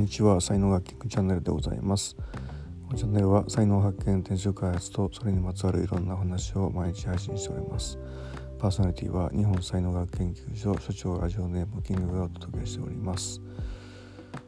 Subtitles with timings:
[0.00, 0.40] んにちは。
[0.40, 2.16] 才能学チャンネルでございます。
[2.16, 7.98] このチャンネルは才能発見転職開発とそれにまつわるいろんな話を毎日配信しております。
[8.58, 13.42] パーソナリティは日本才能学研究所所長ラジオネームキングがお届けしております。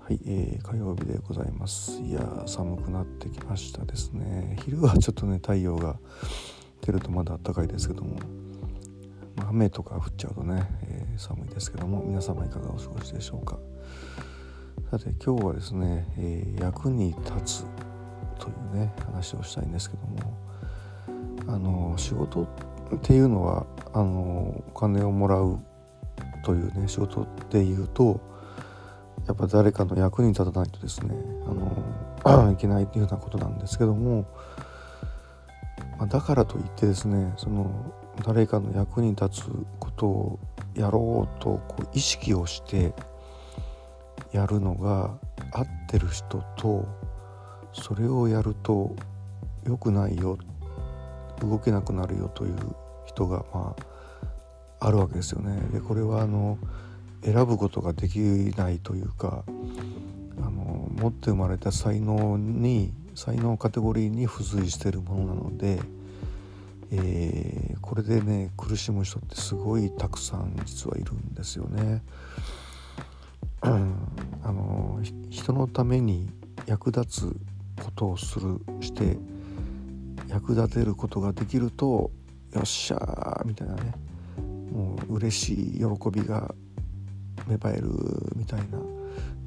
[0.00, 2.00] はい、えー、火曜日でございます。
[2.00, 4.56] いや寒くなってきましたですね。
[4.64, 5.98] 昼はちょっとね太陽が
[6.80, 8.16] 出るとまだ暖かいですけども。
[9.46, 13.58] 雨とか降っちゃうとね、えー、寒いですけども皆様いかがお過ごしでしょうか。
[14.90, 17.66] さて今日はですね、えー、役に立つ
[18.38, 20.38] というね話をしたいんですけども
[21.48, 22.44] あの仕事
[22.94, 25.58] っていうのはあのお金をもらう
[26.44, 28.20] というね仕事でいうと
[29.26, 31.14] やっぱ誰かの役に立たないとですね
[31.46, 34.26] あの いけないっていうようなことなんですけども、
[35.98, 37.70] まあ、だからといってですねその
[38.24, 39.44] 誰かの役に立つ
[39.80, 40.38] ことを
[40.74, 42.92] やろうとこう意識をして
[44.34, 45.16] やるのが
[45.52, 46.86] 合ってる人と
[47.72, 48.94] それをやると
[49.64, 50.36] 良くないよ
[51.40, 52.56] 動けなくなるよという
[53.06, 53.76] 人がま
[54.80, 55.56] ああるわけですよね。
[55.72, 56.58] でこれはあの
[57.22, 58.18] 選ぶことができ
[58.56, 59.44] ないというか
[60.38, 65.80] あの持って生まれた才能に才能カテゴリーに付随してるものなので。
[66.96, 72.02] えー、これでね苦しむ人ってすごいたくさん実はいるんですよね。
[75.30, 76.28] 人のために
[76.66, 77.36] 役立つ
[77.82, 79.18] ことをするして
[80.28, 82.10] 役立てることができると
[82.52, 83.94] よっしゃーみたいなね
[84.72, 86.54] もう嬉しい喜びが
[87.46, 87.90] 芽生える
[88.36, 88.78] みたいな、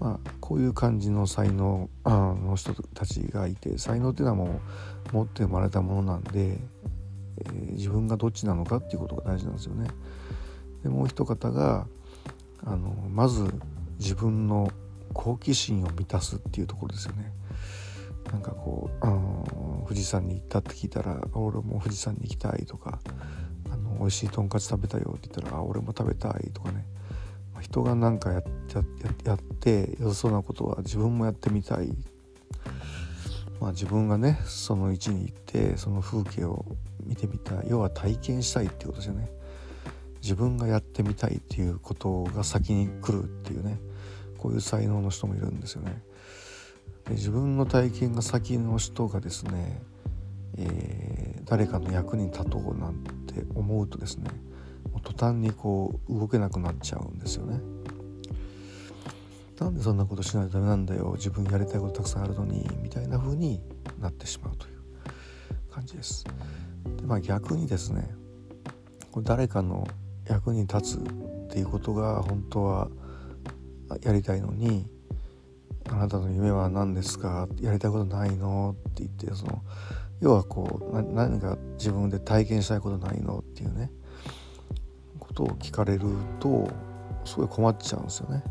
[0.00, 4.60] まあ、こういう感じの才能の人たちがいて才能っていうのはも
[5.12, 6.58] う持って生まれたものなんで
[7.38, 9.88] えー、自分がどっちなのかっていうことが大事なんですよね。
[10.82, 11.86] でもう一方が
[12.64, 13.52] あのまず
[13.98, 14.70] 自分の
[15.12, 17.32] 好奇心を満たすっていうところですよね。
[18.30, 23.00] なんかこう、あの富士山に行ったって聞いたら「俺も富士山に行きたい」とか
[23.70, 26.86] 「あの美味しいとんかつ食べたよ」って言ったら「あ俺も食べたい」とかね、
[27.54, 28.42] ま、人が何かやっ
[29.24, 31.94] やって良さそうなことは自分もやってみたい。
[33.60, 36.64] まあ、自分がねその位置に行ってその風景を
[37.04, 37.66] 見てみたい。
[37.68, 39.30] 要は体験したいっていうことですよね。
[40.20, 43.78] 自分がやってみたいっていうことが先に来るっていうね。
[44.42, 46.02] こういう才能の人もいるんですよね
[47.04, 49.80] で自分の体験が先の人がですね、
[50.58, 54.30] えー、誰かの役に立とうなんて思うとですね
[55.04, 57.60] 途端にこう動けなくなっちゃうんですよね
[59.60, 63.60] なんでそんなことしないとダメなんだよ自分やりたいことたくさんあるのにみたいな風に
[64.00, 66.24] なってしまうという感じです。
[66.96, 68.12] でまあ逆にですね
[69.12, 69.86] これ誰かの
[70.26, 71.02] 役に立つっ
[71.48, 72.88] ていうことが本当は
[74.02, 74.86] やりたいのに
[75.90, 79.62] 「あなたの夢は何ですか?」やりたいことないの?」って言ってその
[80.20, 83.38] 要はこう何か自分で体験したいことないの？
[83.40, 83.90] っていうね
[85.18, 86.06] ことを聞かれる
[86.38, 86.68] と
[87.24, 88.42] すごい困っちゃうんですよね。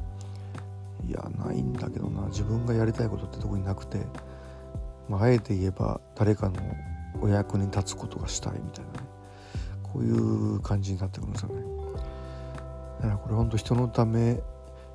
[1.08, 4.06] いやないんだけどな自分がやりたいことって特になくて、
[5.10, 6.56] まあ、あえて言えば誰かの
[7.22, 9.08] お役に立つことがしたいみたいなね
[9.82, 11.64] こういう感じになってくるんですよね
[13.02, 14.40] だからこれほんと人のため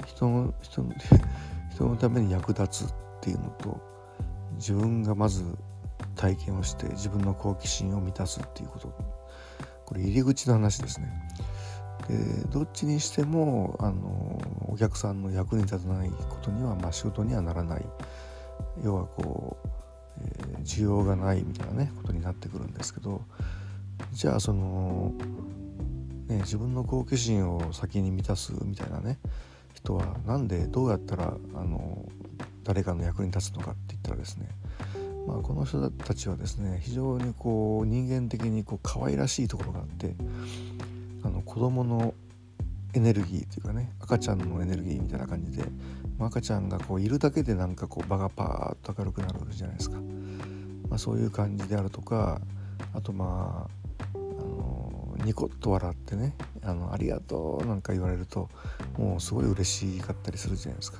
[0.06, 0.92] 人の人の
[1.72, 3.80] 人のために役立つっていうのと
[4.56, 5.44] 自分がまず
[6.14, 8.92] 体験をして自分の好奇心を満たすっていうこと。
[9.84, 11.28] これ入り口の話ですね。
[12.08, 12.16] で
[12.50, 17.84] どっちにしてもあのお客さんの役に立たないことには、まあ、仕事にはならない。
[18.82, 19.68] 要はこう、
[20.20, 23.22] えー、需要がないみたいなねことになってくるんですけど
[24.12, 25.12] じゃあその、
[26.28, 29.18] ね、自分の好奇心を先に満たすみたいなね
[29.76, 32.06] 人は何でどうやったらあの
[32.64, 34.48] 誰かの役に立つのかって言ったらですね
[35.26, 40.14] まあ、この人たちはですね非常にこう人間的にこう可愛らしいところがあって
[41.24, 42.14] あの子供の
[42.94, 45.64] エネルギーというかね赤ちゃんのエネルギーみたいな感じで、
[46.16, 49.98] まあ、赤ちゃんがこういるだけでなんかこう場がパーッと明るくなるじゃないですか、
[50.88, 52.40] まあ、そういう感じであるとか
[52.94, 58.48] あとまああのニコッと笑ってねあのありがとうなんか言われると
[58.98, 60.98] もうすごい嬉しかったりするじゃないですか。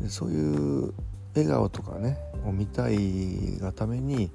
[0.00, 0.94] でそういう
[1.34, 4.30] 笑顔とかねを見たいがために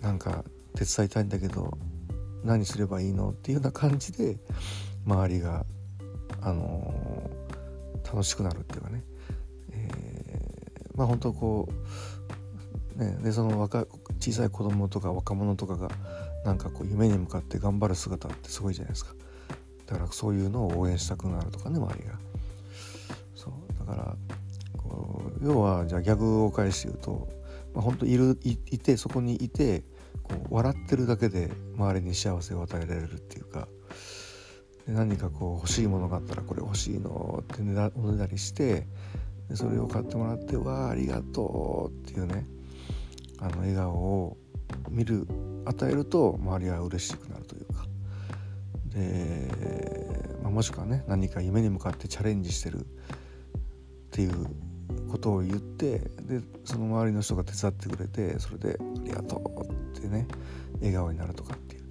[0.00, 0.44] なんか
[0.74, 1.76] 手伝いたいんだけど
[2.44, 4.36] 何すればいいのっていうような感じで
[5.06, 5.64] 周りが、
[6.40, 9.04] あのー、楽しくなるっていうかね、
[9.72, 11.68] えー、まあ本当こ
[12.96, 13.86] う、ね、でその若
[14.20, 15.90] 小さい子供とか若者とかが
[16.44, 19.14] なんかこう夢に向かって頑張る姿ってすごいじゃないですか。
[19.86, 22.18] だからそういうのを応援したくなるとかね周りが
[23.34, 23.52] そう。
[23.86, 24.16] だから
[24.76, 27.28] こう要はじゃあ逆を返して言うと、
[27.74, 29.84] まあ、本当いるいいてそこにいて
[30.22, 33.68] こう笑ってるだけで周りに幸せを与えられるっていうか
[34.86, 38.86] で何かこう欲しいものがあったらこれ欲しいのってねだおねだりして
[39.48, 42.46] でそれを買ってもらって「わあありがとう」っていうね
[43.38, 44.36] あの笑顔を
[44.90, 45.26] 見る
[45.64, 47.85] 与えると周りは嬉しくなるというか。
[48.96, 52.82] で、まあ、もしくはね何か夢に向かってチャレンジしてるっ
[54.10, 54.46] ていう
[55.10, 59.66] ことを言ってでその周りの人が手伝ってくれてそれで「ありがとう」
[59.98, 60.26] ってね
[60.78, 61.88] 笑顔になるとかっていう、ま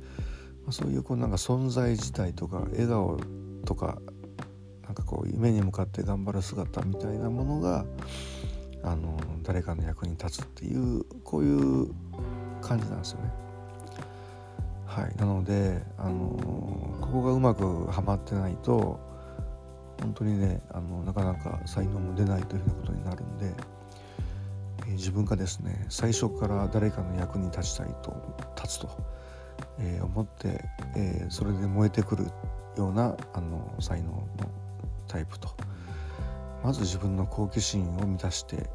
[0.69, 3.19] あ、そういうこうなんか存在自体とか笑顔
[3.65, 4.01] とか
[4.83, 7.85] なんかこう夢に向かって頑張る姿みたいなものが
[8.83, 11.89] あの誰かの役に立つっていうこういう
[12.61, 13.31] 感じなんですよね。
[14.95, 16.29] はい、なので、あの
[17.01, 18.97] ここがうまくはまってないと
[19.99, 23.53] 本当にねあのなかなか才能も出ないというふうなことになるんで、
[24.87, 28.15] えー、自分がですね最初から誰かの役に立ちたいと
[28.55, 28.89] 立つと、
[29.79, 30.63] えー、思って、
[30.95, 32.27] えー、それで燃えてくる
[32.77, 34.27] ようなあの才能の
[35.09, 35.49] タイプと。
[36.63, 38.69] まず自分の好奇心を満たして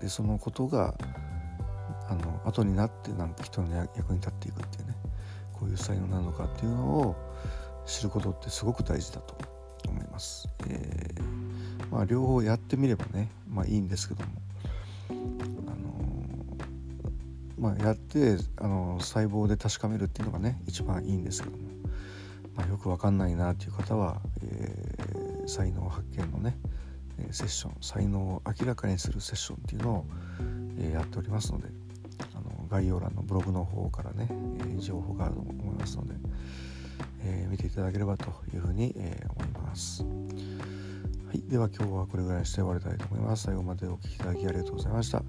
[0.00, 0.94] でそのことが
[2.08, 4.95] あの後になってなんか人の役に立っていくっていうね。
[5.58, 7.16] こういう才能なのかっていうのを
[7.86, 9.36] 知ることってすごく大事だと
[9.88, 10.48] 思います。
[10.68, 14.32] えー、まあ、両方やってみればね、まあ、いいんですけども、
[15.08, 15.96] あの
[17.58, 21.64] まあ、やってあの細胞で確かめるっていうのがね一番いいんですけども、
[22.54, 26.58] まあ、よく分かんないなっていう方は、えー、才能発見のね
[27.30, 30.04] セッション才能を明らかにするセッションっていうのを、
[30.78, 31.85] え、やっておりますので。
[32.66, 36.14] 概要欄のブログの方からね、えー、情報があると思いますので、
[37.24, 40.04] えー、見ていただければというふうに、え思います。
[40.04, 43.44] はい、では今日はこれぐらいにして終わりたいと思います。
[43.44, 45.22] 最後までお聴きいただきありがとうございました。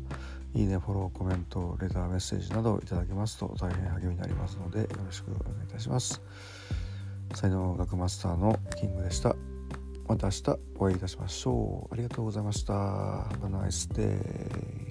[0.54, 6.22] いいね、フォロー、コメント、レター、メッセージなどいただけますと大変励みになりますのでよろしくお願いいたします。
[7.34, 9.36] 才能学マスターのキングでした。
[10.08, 11.94] また明日お会いいたしましょう。
[11.94, 12.74] ありがとうございました。
[12.74, 14.87] Have a nice day.